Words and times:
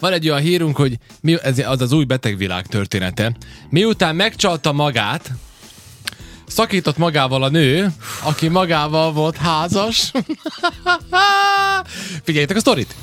van 0.00 0.12
egy 0.12 0.28
olyan 0.28 0.40
hírunk, 0.40 0.76
hogy 0.76 0.98
mi, 1.20 1.36
ez 1.42 1.58
az 1.58 1.80
az 1.80 1.92
új 1.92 2.04
betegvilág 2.04 2.66
története. 2.66 3.36
Miután 3.70 4.16
megcsalta 4.16 4.72
magát, 4.72 5.30
szakított 6.46 6.96
magával 6.96 7.42
a 7.42 7.48
nő, 7.48 7.92
aki 8.22 8.48
magával 8.48 9.12
volt 9.12 9.36
házas. 9.36 10.12
Figyeljétek 12.24 12.56
a 12.56 12.60
sztorit! 12.60 12.94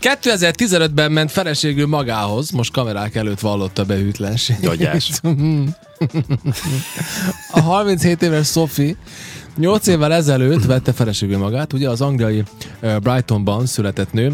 2015-ben 0.00 1.12
ment 1.12 1.30
feleségül 1.30 1.86
magához, 1.86 2.50
most 2.50 2.72
kamerák 2.72 3.14
előtt 3.14 3.40
vallotta 3.40 3.84
be 3.84 3.94
hűtlenség. 3.94 4.56
Gyagyás. 4.60 5.10
A 7.52 7.60
37 7.60 8.22
éves 8.22 8.48
Sophie 8.48 8.96
8 9.56 9.86
évvel 9.86 10.12
ezelőtt 10.12 10.64
vette 10.64 10.92
feleségül 10.92 11.38
magát, 11.38 11.72
ugye 11.72 11.88
az 11.88 12.00
angliai 12.00 12.42
Brightonban 12.80 13.66
született 13.66 14.12
nő, 14.12 14.32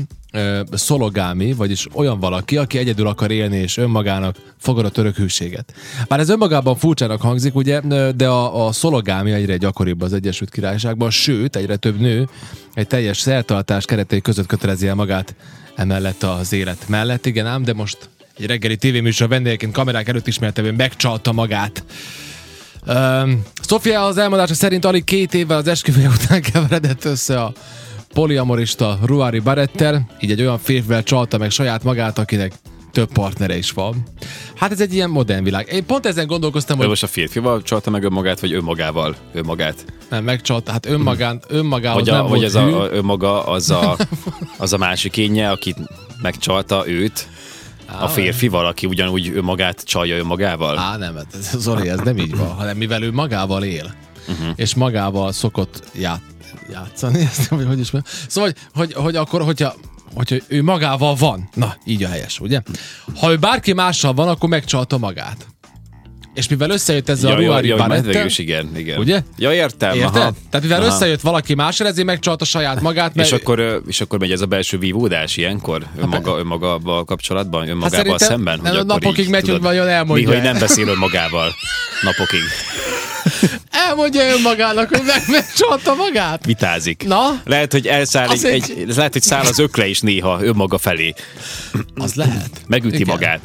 szologámi, 0.73 1.53
vagyis 1.53 1.87
olyan 1.93 2.21
valaki, 2.21 2.57
aki 2.57 2.79
egyedül 2.79 3.07
akar 3.07 3.31
élni 3.31 3.57
és 3.57 3.77
önmagának 3.77 4.37
fogadott 4.59 4.97
örök 4.97 5.17
hűséget. 5.17 5.75
Bár 6.09 6.21
ez 6.21 6.29
önmagában 6.29 6.77
furcsának 6.77 7.21
hangzik, 7.21 7.55
ugye, 7.55 7.81
de 8.17 8.29
a, 8.29 8.67
a 8.67 8.73
szologámi 8.73 9.33
egyre 9.33 9.57
gyakoribb 9.57 10.01
az 10.01 10.13
Egyesült 10.13 10.51
Királyságban, 10.51 11.11
sőt, 11.11 11.57
egyre 11.57 11.77
több 11.77 12.01
nő 12.01 12.29
egy 12.75 12.87
teljes 12.87 13.19
szertartás 13.19 13.85
keretei 13.85 14.21
között 14.21 14.47
kötelezi 14.47 14.87
el 14.87 14.95
magát 14.95 15.35
emellett 15.75 16.23
az 16.23 16.53
élet 16.53 16.89
mellett. 16.89 17.27
Igen 17.27 17.47
ám, 17.47 17.63
de 17.63 17.73
most 17.73 18.09
egy 18.39 18.47
reggeli 18.47 18.77
tévéműsor 18.77 19.29
vendégeként 19.29 19.73
kamerák 19.73 20.09
előtt 20.09 20.27
ismertevén 20.27 20.75
megcsalta 20.75 21.33
magát. 21.33 21.85
Um, 22.87 23.43
Sofia 23.69 24.05
az 24.05 24.19
elmondása 24.19 24.55
szerint 24.55 24.85
alig 24.85 25.05
két 25.05 25.35
évvel 25.35 25.57
az 25.57 25.67
esküvője 25.67 26.09
után 26.09 26.43
keveredett 26.43 27.05
össze 27.05 27.41
a 27.41 27.53
poliamorista 28.19 28.99
Ruari 29.05 29.39
Barettel, 29.39 30.07
így 30.21 30.31
egy 30.31 30.41
olyan 30.41 30.59
férfivel 30.59 31.03
csalta 31.03 31.39
meg 31.39 31.51
saját 31.51 31.85
magát, 31.85 32.19
akinek 32.19 32.53
több 32.93 33.13
partnere 33.13 33.57
is 33.57 33.71
van. 33.71 34.03
Hát 34.55 34.71
ez 34.71 34.81
egy 34.81 34.95
ilyen 34.95 35.11
modern 35.11 35.45
világ. 35.45 35.69
Én 35.73 35.87
pont 35.87 36.07
ezen 36.07 36.27
gondolkoztam, 36.27 36.77
Ő 36.77 36.81
hogy 36.81 36.89
most 36.89 37.03
a 37.03 37.07
férfival 37.07 37.63
csalta 37.63 37.91
meg 37.91 38.05
önmagát, 38.05 38.41
vagy 38.41 38.53
önmagával 38.53 39.17
önmagát? 39.33 39.85
nem, 40.11 40.25
megcsalta, 40.25 40.73
hát 40.73 40.87
önmagán, 40.87 41.43
önmagához 41.49 42.03
Vagy, 42.03 42.13
nem 42.13 42.25
a, 42.25 42.29
volt 42.29 42.41
vagy 42.41 42.45
ez 42.45 42.55
a, 42.55 42.83
a, 42.83 42.89
önmaga 42.93 43.45
az 43.45 43.71
a, 43.71 43.97
az 44.59 44.73
a 44.73 44.79
másik 44.79 45.17
énje, 45.17 45.51
aki 45.51 45.75
megcsalta 46.23 46.89
őt, 46.89 47.29
a 48.01 48.09
férfival, 48.09 48.67
aki 48.67 48.87
ugyanúgy 48.87 49.33
önmagát 49.35 49.83
csalja 49.85 50.17
önmagával? 50.17 50.79
Á, 50.79 50.97
nem, 50.97 51.15
hát 51.15 51.35
ez, 51.35 51.51
Zoli, 51.59 51.89
ez 51.89 51.99
nem 51.99 52.17
így 52.17 52.37
van, 52.37 52.51
hanem 52.51 52.77
mivel 52.77 53.03
ő 53.03 53.13
magával 53.13 53.63
él, 53.65 53.95
uh-huh. 54.29 54.49
és 54.57 54.75
magával 54.75 55.33
szokott 55.33 55.83
ját, 55.95 56.21
játszani, 56.71 57.21
ezt 57.31 57.51
nem, 57.51 57.67
hogy 57.67 57.79
is 57.79 57.91
mondjam. 57.91 58.15
Szóval, 58.29 58.53
hogy, 58.73 58.93
hogy, 58.93 59.03
hogy 59.05 59.17
akkor, 59.17 59.43
hogyha 59.43 59.75
hogyha 60.15 60.37
ő 60.49 60.63
magával 60.63 61.15
van, 61.15 61.49
na, 61.55 61.77
így 61.85 62.05
a 62.05 62.09
helyes, 62.09 62.41
ugye? 62.41 62.61
Ha 63.21 63.31
ő 63.31 63.37
bárki 63.37 63.73
mással 63.73 64.15
van, 64.15 64.29
akkor 64.29 64.49
megcsalta 64.49 64.99
magát. 64.99 65.47
És 66.35 66.49
mivel 66.49 66.71
összejött 66.71 67.09
a 67.09 67.35
Ruari 67.35 67.69
ja, 67.69 67.77
Barrettel, 67.77 68.03
végül 68.03 68.27
is 68.27 68.39
igen, 68.39 68.77
igen. 68.77 68.99
Ugye? 68.99 69.23
Ja, 69.37 69.53
értem. 69.53 69.95
érted? 69.95 70.17
Aha. 70.17 70.33
Tehát 70.51 70.67
mivel 70.67 70.81
Aha. 70.81 70.95
összejött 70.95 71.21
valaki 71.21 71.55
mással, 71.55 71.87
ezért 71.87 72.07
megcsalta 72.07 72.45
saját 72.45 72.81
magát, 72.81 73.15
mert 73.15 73.29
És 73.29 73.35
akkor, 73.35 73.83
és 73.87 74.01
akkor 74.01 74.19
megy 74.19 74.33
ez 74.33 74.41
a 74.41 74.47
belső 74.47 74.79
vívódás 74.79 75.37
ilyenkor 75.37 75.87
önmaga, 75.97 76.39
önmagával 76.39 77.05
kapcsolatban, 77.05 77.69
önmagával 77.69 78.11
Hát 78.11 78.19
szemben? 78.19 78.59
akkor 78.59 78.85
napokig 78.85 79.29
megy, 79.29 79.49
hogy 79.49 79.61
vajon 79.61 79.89
elmondja. 79.89 80.29
Mi, 80.29 80.35
hogy 80.35 80.45
nem 80.45 80.59
beszél 80.59 80.89
önmagával 80.89 81.55
napokig. 82.03 82.41
Elmondja 83.71 84.29
önmagának, 84.37 84.89
hogy 84.89 85.03
meg, 85.07 85.23
megcsalta 85.29 85.95
magát. 85.95 86.45
Vitázik. 86.45 87.05
Na? 87.07 87.41
Lehet, 87.45 87.73
hogy 87.73 87.87
elszáll 87.87 88.29
egy, 88.29 88.45
egy- 88.45 88.75
egy, 88.77 88.95
lehet, 88.97 89.13
hogy 89.13 89.23
száll 89.23 89.45
az 89.45 89.59
ökle 89.59 89.87
is 89.87 90.01
néha 90.01 90.43
önmaga 90.43 90.79
felé. 90.79 91.15
Az 91.97 92.15
lehet. 92.15 92.51
Megüti 92.67 92.95
Igen. 92.95 93.07
magát. 93.07 93.41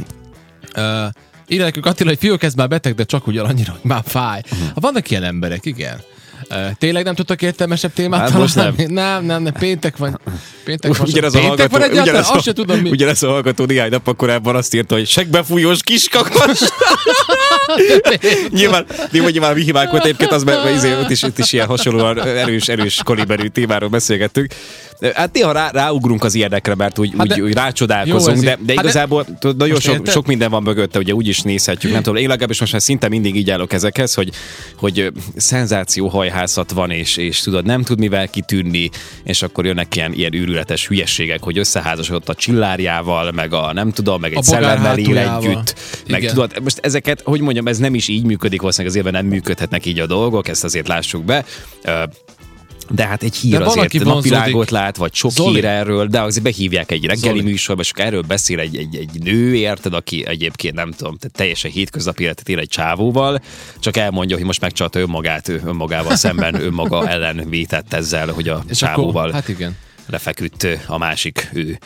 Uh, 0.78 1.12
írja 1.48 1.64
nekünk 1.66 1.86
Attila, 1.86 2.10
hogy 2.10 2.20
fiúk, 2.20 2.44
ez 2.44 2.54
már 2.54 2.68
beteg, 2.68 2.96
de 2.96 3.04
csak 3.04 3.28
ugyanannyira, 3.28 3.72
hogy 3.72 3.90
már 3.92 4.04
fáj. 4.08 4.42
Ha 4.74 4.80
vannak 4.80 5.10
ilyen 5.12 5.24
emberek, 5.24 5.66
igen. 5.66 6.02
Tényleg 6.78 7.04
nem 7.04 7.16
tudtak 7.16 7.42
értelmesebb 7.42 7.94
témát 7.94 8.20
Hát 8.30 8.34
most 8.40 8.54
találni? 8.56 8.84
Nem, 8.86 9.26
nem, 9.26 9.44
nem, 9.44 9.54
péntek 9.54 9.98
van. 9.98 10.20
Péntek 10.64 10.98
van. 10.98 11.08
Ugyanaz 11.08 11.36
a 11.36 11.40
péntek 11.40 11.58
hallgató, 11.58 11.72
van 11.78 11.82
egyáltalán? 11.82 12.08
ugyanaz, 12.10 12.30
Azt 12.38 12.46
se 12.46 12.54
tudom 12.54 12.80
mi. 12.80 12.90
ugyanaz 12.90 13.24
a 13.24 13.28
hallgató 13.30 13.66
néhány 13.66 13.90
nap 13.90 14.16
korábban 14.16 14.56
azt 14.56 14.74
írta, 14.74 14.96
hogy 14.96 15.08
segbefújós 15.08 15.84
kiskakas. 15.84 16.60
nyilván, 18.50 18.86
nyilván, 19.12 19.32
nyilván 19.32 19.54
vihimálkodt 19.54 20.04
egyébként, 20.04 20.32
az 20.32 20.44
mert 20.44 20.70
izé, 20.70 20.94
ott, 20.94 21.10
is, 21.10 21.24
ott 21.24 21.40
is 21.40 21.54
ilyen 21.54 21.68
hasonlóan 21.68 22.22
erős, 22.22 22.68
erős 22.68 23.02
kaliberű 23.04 23.48
témáról 23.48 23.90
beszélgettünk. 23.90 24.54
Hát 25.14 25.34
néha 25.34 25.52
rá, 25.52 25.70
ráugrunk 25.72 26.24
az 26.24 26.36
ilyenekre, 26.36 26.76
mert 26.76 27.00
úgy, 27.00 27.14
Hát 27.18 27.28
de- 27.28 27.34
úgy 27.34 27.40
Jó, 27.40 27.54
rácsodálkozunk, 27.54 28.38
ez 28.38 28.44
de, 28.44 28.46
de 28.46 28.52
hát 28.56 28.66
de- 28.66 28.74
igazából 28.74 29.26
tudod, 29.40 29.58
nagyon 29.58 29.80
sok, 29.80 29.94
érted? 29.94 30.14
sok 30.14 30.28
minden 30.28 30.50
van 30.50 30.64
mögötte, 30.64 31.00
ugye 31.00 31.14
úgy 31.14 31.28
is 31.28 31.42
nézhetjük, 31.42 31.92
nem 31.92 32.02
tudom, 32.02 32.22
én 32.22 32.28
legalábbis 32.28 32.60
most 32.60 32.72
már 32.72 32.82
szinte 32.82 33.10
mindig 33.10 33.36
így 33.36 33.50
állok 33.50 33.74
ezekhez, 33.74 34.14
hogy, 34.14 34.32
hogy 34.78 35.12
szenzációhajhászat 35.36 36.72
van, 36.72 36.92
és, 36.92 37.18
és 37.18 37.40
tudod, 37.40 37.66
nem 37.66 37.84
tud 37.84 38.00
mivel 38.00 38.28
kitűnni, 38.28 38.90
és 39.24 39.42
akkor 39.42 39.66
jönnek 39.66 39.96
ilyen, 39.96 40.14
ilyen 40.14 40.34
űrületes 40.34 40.88
hülyeségek, 40.88 41.44
hogy 41.44 41.58
összeházasodott 41.58 42.30
a 42.30 42.36
csillárjával, 42.36 43.32
meg 43.32 43.54
a 43.54 43.74
nem 43.74 43.92
tudom, 43.92 44.22
meg 44.22 44.34
egy 44.36 44.44
szellemmel 44.44 44.98
él 44.98 45.18
együtt, 45.18 45.76
meg 46.08 46.22
Igen. 46.22 46.34
tudod, 46.34 46.60
most 46.64 46.80
ezeket, 46.82 47.22
hogy 47.24 47.42
mondjam, 47.42 47.68
ez 47.68 47.78
nem 47.78 47.96
is 47.96 48.08
így 48.08 48.24
működik, 48.24 48.60
valószínűleg 48.60 48.98
azért 48.98 49.14
nem 49.14 49.26
működhetnek 49.26 49.86
így 49.86 50.00
a 50.00 50.06
dolgok, 50.06 50.48
ezt 50.48 50.64
azért 50.64 50.88
lássuk 50.88 51.24
be. 51.24 51.46
De 52.90 53.08
hát 53.08 53.24
egy 53.24 53.36
hír 53.36 53.58
De 53.58 53.66
azért 53.66 54.04
napvilágot 54.04 54.70
lát, 54.72 54.98
vagy 54.98 55.14
sok 55.14 55.32
Zoli. 55.32 55.54
hír 55.54 55.66
erről, 55.66 56.08
de 56.08 56.22
azért 56.22 56.44
behívják 56.44 56.92
egy 56.92 57.06
reggeli 57.06 57.40
Zoli. 57.40 57.50
műsorba, 57.52 57.82
és 57.82 57.92
akkor 57.92 58.06
erről 58.06 58.22
beszél 58.22 58.60
egy, 58.60 58.78
egy, 58.78 58.96
egy 58.96 59.24
nő, 59.24 59.56
érted, 59.56 59.94
aki 59.94 60.26
egyébként 60.28 60.76
nem 60.76 60.92
tudom, 60.92 61.18
tehát 61.18 61.36
teljesen 61.36 61.72
hétköznapi 61.72 62.24
életet 62.24 62.50
él 62.50 62.60
egy 62.60 62.70
csávóval, 62.70 63.42
csak 63.80 63.98
elmondja, 63.98 64.36
hogy 64.36 64.46
most 64.46 64.62
megcsalta 64.62 65.00
önmagát, 65.00 65.48
ő 65.48 65.62
önmagával 65.66 66.16
szemben, 66.16 66.62
önmaga 66.62 67.08
ellen 67.14 67.50
vétett 67.50 67.94
ezzel, 67.94 68.28
hogy 68.28 68.48
a 68.48 68.64
És 68.70 68.78
csávóval 68.78 69.22
akkor, 69.22 69.34
hát 69.34 69.48
igen. 69.48 69.78
lefeküdt 70.10 70.68
a 70.88 70.98
másik 70.98 71.50
ő. 71.54 71.80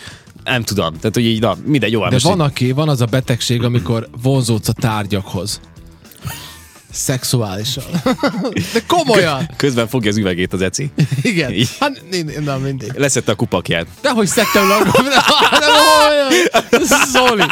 Nem 0.44 0.64
tudom, 0.64 0.94
tehát 0.94 1.16
hogy 1.16 1.26
így, 1.26 1.40
na, 1.42 1.56
mindegy, 1.66 1.92
jó, 1.92 2.08
De 2.08 2.18
van, 2.22 2.40
aki, 2.40 2.72
van 2.72 2.90
az 2.90 3.02
a 3.02 3.06
betegség, 3.06 3.64
amikor 3.64 4.08
vonzódsz 4.22 4.68
a 4.68 4.74
tárgyakhoz. 4.74 5.60
Szexuálisan. 6.98 7.84
De 8.74 8.82
komolyan. 8.88 9.50
közben 9.56 9.88
fogja 9.88 10.10
az 10.10 10.18
üvegét 10.18 10.54
az 10.54 10.62
eci. 10.62 10.92
Igen. 11.22 11.54
Hát, 11.80 12.02
na 12.44 12.58
mindig. 12.58 12.92
Leszette 12.96 13.32
a 13.32 13.36
kupakját. 13.36 13.88
Dehogy 14.02 14.28
szedtem 14.28 14.68
le 14.68 14.76
a. 14.76 14.86
Zoli, 17.12 17.44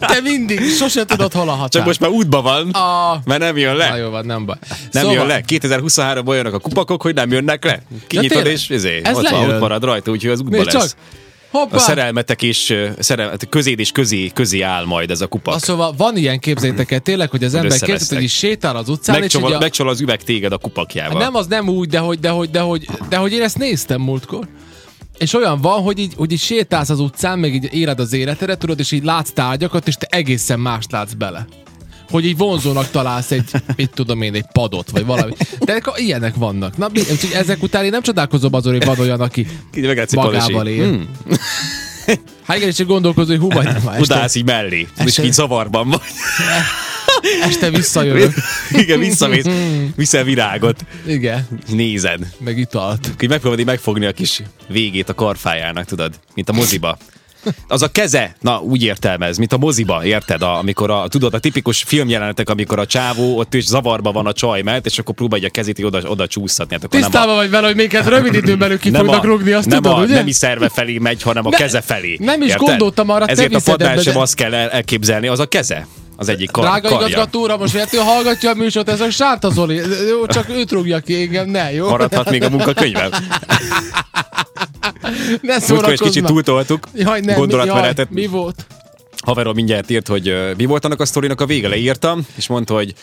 te 0.00 0.20
mindig, 0.22 0.60
sose 0.70 1.04
tudod, 1.04 1.32
hol 1.32 1.48
a 1.48 1.52
határ. 1.52 1.68
Csak 1.68 1.84
most 1.84 2.00
már 2.00 2.10
útban 2.10 2.42
van, 2.42 2.70
A... 2.70 3.20
mert 3.24 3.40
nem 3.40 3.56
jön 3.56 3.76
le. 3.76 3.88
Na 3.88 3.96
jó, 3.96 4.10
van, 4.10 4.26
nem 4.26 4.44
baj. 4.46 4.56
Nem 4.90 5.02
szóval, 5.02 5.12
jön 5.18 5.26
le. 5.26 5.40
2023-ban 5.48 6.26
olyanok 6.26 6.54
a 6.54 6.58
kupakok, 6.58 7.02
hogy 7.02 7.14
nem 7.14 7.30
jönnek 7.30 7.64
le. 7.64 7.82
Kinyitod, 8.06 8.46
és 8.46 8.68
izé, 8.68 9.00
Ez 9.04 9.16
ott, 9.16 9.28
van, 9.28 9.50
ott 9.50 9.60
marad 9.60 9.84
rajta, 9.84 10.10
úgyhogy 10.10 10.30
az 10.30 10.40
útban 10.40 10.64
lesz. 10.64 10.72
csak. 10.72 10.88
Hoppá. 11.50 11.76
A 11.76 11.78
szerelmetek 11.78 12.42
is, 12.42 12.70
ö, 12.70 12.88
szerelmet, 12.98 13.48
közéd 13.48 13.78
és 13.78 13.92
közé, 13.92 14.30
közé 14.34 14.60
áll 14.60 14.84
majd 14.84 15.10
ez 15.10 15.20
a 15.20 15.26
kupak. 15.26 15.54
Na, 15.54 15.60
szóval 15.60 15.94
van 15.96 16.16
ilyen 16.16 16.38
képzétek 16.38 16.90
el 16.90 17.00
tényleg, 17.00 17.30
hogy 17.30 17.44
az 17.44 17.54
ember 17.54 17.70
összevesztek. 17.70 18.16
hogy 18.16 18.24
is 18.24 18.32
sétál 18.32 18.76
az 18.76 18.88
utcán, 18.88 19.14
és 19.14 19.20
Megcsal, 19.20 19.48
így 19.50 19.54
a... 19.54 19.58
megcsal 19.58 19.88
az 19.88 20.00
üveg 20.00 20.22
téged 20.22 20.52
a 20.52 20.58
kupakjával. 20.58 21.18
Nem, 21.18 21.34
az 21.34 21.46
nem 21.46 21.68
úgy, 21.68 21.88
de 21.88 21.98
hogy, 21.98 22.20
de 22.20 22.28
hogy, 22.28 22.50
de 22.50 22.60
hogy, 22.60 22.88
de 23.08 23.16
hogy 23.16 23.32
én 23.32 23.42
ezt 23.42 23.58
néztem 23.58 24.00
múltkor. 24.00 24.48
És 25.18 25.34
olyan 25.34 25.60
van, 25.60 25.82
hogy 25.82 25.98
így, 25.98 26.12
hogy 26.16 26.32
így 26.32 26.40
sétálsz 26.40 26.90
az 26.90 27.00
utcán, 27.00 27.38
meg 27.38 27.54
így 27.54 27.68
éled 27.74 28.00
az 28.00 28.12
életedet, 28.12 28.58
tudod, 28.58 28.78
és 28.78 28.92
így 28.92 29.04
látsz 29.04 29.30
tárgyakat, 29.30 29.86
és 29.86 29.94
te 29.94 30.06
egészen 30.10 30.60
mást 30.60 30.92
látsz 30.92 31.12
bele. 31.12 31.46
Hogy 32.10 32.24
így 32.24 32.36
vonzónak 32.36 32.90
találsz 32.90 33.30
egy, 33.30 33.50
mit 33.76 33.90
tudom 33.94 34.22
én, 34.22 34.34
egy 34.34 34.46
padot, 34.52 34.90
vagy 34.90 35.04
valami. 35.04 35.32
De 35.64 35.80
ilyenek 35.96 36.34
vannak. 36.34 36.76
Na, 36.76 36.88
mi- 36.92 37.00
úgyhogy 37.00 37.32
ezek 37.34 37.62
után 37.62 37.84
én 37.84 37.90
nem 37.90 38.02
csodálkozom 38.02 38.54
azon, 38.54 38.72
hogy 38.72 38.84
van 38.84 38.98
olyan, 38.98 39.20
aki 39.20 39.46
magával 40.14 40.66
él. 40.66 40.88
Hmm. 40.88 41.08
Hát 42.46 42.56
igen, 42.56 42.68
és 42.68 42.74
csak 42.74 42.86
gondolkozom, 42.86 43.38
hogy 43.38 43.48
hú, 43.48 43.54
majd 43.54 43.66
nem 43.66 43.88
este, 44.00 44.38
így 44.38 44.44
mellé, 44.44 44.78
és 44.80 45.04
Este- 45.04 45.24
így 45.24 45.32
zavarban 45.32 45.88
vagy. 45.88 46.00
este 47.42 47.70
visszajövök. 47.70 48.32
Igen, 48.70 48.98
visszamész, 48.98 49.44
viszel 49.96 50.24
virágot, 50.24 50.84
Igen, 51.06 51.48
nézed. 51.68 52.26
meg 52.38 52.58
italt. 52.58 53.06
Így 53.20 53.28
megpróbálod 53.28 53.58
így 53.58 53.66
megfogni 53.66 54.06
a 54.06 54.12
kis 54.12 54.42
végét 54.68 55.08
a 55.08 55.14
karfájának, 55.14 55.84
tudod, 55.84 56.14
mint 56.34 56.48
a 56.48 56.52
moziba. 56.52 56.98
Az 57.68 57.82
a 57.82 57.88
keze, 57.90 58.36
na 58.40 58.58
úgy 58.60 58.82
értelmez, 58.82 59.36
mint 59.36 59.52
a 59.52 59.56
moziba, 59.58 60.04
érted? 60.04 60.42
A, 60.42 60.58
amikor 60.58 60.90
a, 60.90 61.08
tudod, 61.08 61.34
a 61.34 61.38
tipikus 61.38 61.82
filmjelenetek, 61.86 62.48
amikor 62.50 62.78
a 62.78 62.86
csávó 62.86 63.38
ott 63.38 63.54
is 63.54 63.64
zavarba 63.64 64.12
van 64.12 64.26
a 64.26 64.32
csaj 64.32 64.62
mellett, 64.62 64.86
és 64.86 64.98
akkor 64.98 65.14
próbálja 65.14 65.46
a 65.46 65.50
kezét 65.50 65.84
oda, 65.84 66.00
oda 66.08 66.26
csúsztatni. 66.26 66.74
Hát 66.74 66.84
akkor 66.84 67.00
nem 67.00 67.08
a, 67.08 67.12
Tisztában 67.12 67.36
vagy 67.36 67.50
vele, 67.50 67.66
hogy 67.66 67.76
minket 67.76 68.06
rövid 68.06 68.34
időn 68.34 68.58
belül 68.58 68.78
ki 68.78 68.90
nem 68.90 69.04
fognak 69.04 69.22
a, 69.24 69.26
rugni, 69.26 69.52
azt 69.52 69.66
nem 69.66 69.82
tudod, 69.82 69.98
a 69.98 70.02
ugye? 70.02 70.14
nemi 70.14 70.32
szerve 70.32 70.68
felé 70.68 70.98
megy, 70.98 71.22
hanem 71.22 71.46
a 71.46 71.48
Ne- 71.50 71.56
keze 71.56 71.80
felé. 71.80 72.16
nem 72.20 72.42
is 72.42 72.48
érted? 72.48 72.66
gondoltam 72.66 73.10
arra, 73.10 73.24
Ezért 73.26 73.54
a 73.54 73.60
padnál 73.64 73.98
sem 73.98 74.12
de- 74.12 74.20
azt 74.20 74.34
kell 74.34 74.54
el- 74.54 74.68
elképzelni, 74.70 75.26
az 75.28 75.38
a 75.40 75.46
keze. 75.46 75.86
Az 76.18 76.28
egyik 76.28 76.50
kar, 76.50 76.64
Drága 76.64 76.88
karja. 76.88 77.06
igazgató 77.06 77.56
most 77.58 77.74
értő, 77.74 77.98
hallgatja 77.98 78.50
a 78.50 78.54
műsort, 78.54 78.88
ez 78.88 79.00
a 79.00 79.10
Sánta 79.10 79.50
Zoli. 79.50 79.80
Jó, 80.08 80.26
csak 80.26 80.48
őt 80.48 80.70
rúgja 80.70 80.98
ki, 80.98 81.14
engem 81.20 81.48
ne, 81.48 81.72
jó? 81.72 81.88
Maradhat 81.88 82.30
még 82.30 82.42
a 82.42 82.50
munkakönyvem. 82.50 83.10
Ne 85.06 85.52
Múltkor 85.52 85.60
szórakozz 85.60 86.00
kicsit 86.00 86.24
túltoltuk. 86.24 86.88
Jaj, 86.94 87.20
nem, 87.20 87.36
gondolatmenetet. 87.36 88.10
mi, 88.10 88.26
volt? 88.26 88.66
Haverom 89.24 89.54
mindjárt 89.54 89.90
írt, 89.90 90.08
hogy 90.08 90.28
ö, 90.28 90.50
mi 90.56 90.64
volt 90.64 90.84
annak 90.84 91.00
a 91.00 91.04
sztorinak 91.04 91.40
a 91.40 91.46
vége, 91.46 91.68
leírtam, 91.68 92.26
és 92.36 92.46
mondta, 92.46 92.74
hogy 92.74 92.94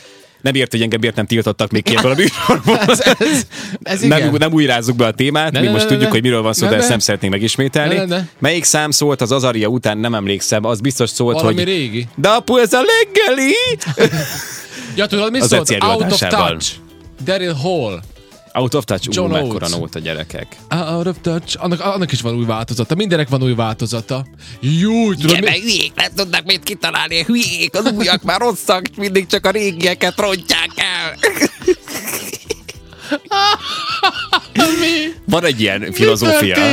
nem 0.42 0.56
ért, 0.56 0.72
hogy 0.72 0.82
engem 0.82 1.00
miért 1.00 1.16
nem 1.16 1.26
tiltottak 1.26 1.72
még 1.72 1.84
ki 1.84 1.96
ebből 1.98 2.12
a 2.12 2.16
műsorból. 2.22 2.78
Ez, 2.78 3.00
ez, 3.20 3.46
ez 3.84 4.04
igen. 4.04 4.22
nem, 4.22 4.36
nem 4.38 4.54
újrázzuk 4.54 4.96
be 4.96 5.06
a 5.06 5.12
témát, 5.12 5.52
Ne, 5.52 5.60
mi 5.60 5.66
ne, 5.66 5.72
most 5.72 5.84
ne, 5.84 5.90
tudjuk, 5.90 6.08
ne. 6.08 6.14
hogy 6.14 6.22
miről 6.22 6.42
van 6.42 6.54
szó, 6.54 6.64
Ne, 6.66 6.70
de 6.70 6.76
ezt 6.76 6.86
ne. 6.86 6.90
nem 6.90 7.00
szeretnénk 7.00 7.34
megismételni. 7.34 7.96
Ne, 7.96 8.06
ne, 8.06 8.16
ne. 8.16 8.24
Melyik 8.40 8.64
szám 8.64 8.92
szólt 8.92 9.22
az 9.22 9.32
Azaria 9.32 9.68
után, 9.68 9.98
nem 9.98 10.14
emlékszem, 10.16 10.66
az 10.66 10.80
biztos 10.80 11.10
szólt, 11.10 11.36
Valami 11.36 11.56
hogy 11.56 11.64
régi. 11.64 12.08
de 12.16 12.30
apu, 12.30 12.58
ez 12.58 12.74
a 12.74 12.82
leggeli! 12.82 13.54
Ja, 14.96 15.06
tudod, 15.06 15.32
mi 15.32 15.40
Az 15.40 15.48
szólt? 15.48 15.78
Out 15.84 16.12
of 16.12 16.20
touch. 16.20 16.72
Daryl 17.24 17.54
Hall. 17.54 18.00
Out 18.54 18.74
of 18.74 18.84
touch, 18.84 19.08
John 19.12 19.32
ú, 19.32 19.34
mekkora 19.34 19.68
nót 19.68 19.96
a 19.96 20.00
gyerekek. 20.00 20.56
Out 20.70 21.08
of 21.08 21.16
touch. 21.22 21.56
Annak, 21.64 21.80
annak 21.80 22.12
is 22.12 22.22
van 22.22 22.36
új 22.36 22.46
változata. 22.46 22.96
Mindenek 22.96 23.30
van 23.30 23.44
új 23.44 23.54
változata. 23.56 24.26
Jó, 24.60 25.14
tudod, 25.14 25.40
mi? 25.40 25.60
hülyék, 25.62 25.92
nem 25.96 26.12
tudnak 26.16 26.46
mit 26.46 26.64
kitalálni, 26.64 27.24
hülyék, 27.24 27.76
az 27.76 27.92
újak 27.92 28.24
már 28.24 28.40
rosszak, 28.40 28.84
mindig 28.98 29.28
csak 29.28 29.46
a 29.46 29.50
régieket 29.50 30.20
rontják 30.20 30.70
el. 30.76 31.18
mi? 34.80 35.14
Van 35.26 35.46
egy 35.46 35.62
ilyen 35.62 35.92
filozófia. 35.92 36.58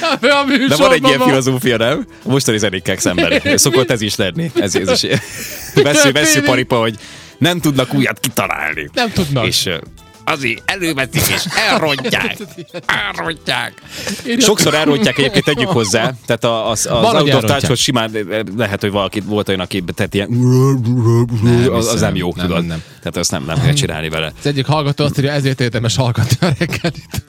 Hát, 0.00 0.24
A 0.24 0.44
De 0.68 0.76
van 0.76 0.92
egy 0.92 1.04
ilyen 1.04 1.20
filozófia, 1.20 1.76
nem? 1.76 2.06
A 2.24 2.28
mostani 2.28 2.58
zenékkel 2.58 2.96
szemben. 2.96 3.40
Szokott 3.56 3.90
ez 3.90 4.00
is 4.00 4.16
lenni. 4.16 4.50
Ez, 4.54 4.74
ez 4.74 4.90
is 5.02 5.10
vesző, 5.74 5.80
vesző 5.82 6.12
történik? 6.12 6.44
paripa, 6.48 6.76
hogy 6.76 6.98
nem 7.38 7.60
tudnak 7.60 7.94
újat 7.94 8.20
kitalálni. 8.20 8.90
Nem 8.92 9.10
tudnak. 9.12 9.46
És 9.46 9.68
azért 10.24 10.70
előveszik 10.70 11.22
és 11.28 11.44
elrontják. 11.70 12.36
Elrontják. 13.08 13.82
Sokszor 14.38 14.74
elrontják, 14.74 15.18
egyébként 15.18 15.44
tegyük 15.44 15.68
hozzá. 15.68 16.12
Tehát 16.26 16.44
a- 16.44 16.70
az, 16.70 16.86
az 16.90 17.40
touchhoz 17.40 17.78
simán 17.78 18.10
eh, 18.14 18.40
lehet, 18.56 18.80
hogy 18.80 18.90
valaki 18.90 19.20
volt 19.20 19.48
olyan, 19.48 19.60
aki 19.60 19.84
tett 19.94 20.14
ilyen 20.14 20.28
az, 21.72 21.86
az 21.86 22.00
nem 22.00 22.14
jó, 22.16 22.32
nem, 22.36 22.46
tudod. 22.46 22.66
nem. 22.66 22.82
Tehát 22.98 23.16
azt 23.16 23.30
nem, 23.30 23.44
nem 23.44 23.60
kell 23.62 23.72
csinálni 23.72 24.08
vele. 24.08 24.32
Az 24.38 24.46
egyik 24.46 24.66
hallgató 24.66 25.04
azt 25.04 25.18
írja, 25.18 25.30
ezért 25.32 25.60
érdemes 25.60 25.96
hallgatni 25.96 26.46
a 26.46 26.50
reggelit. 26.58 27.24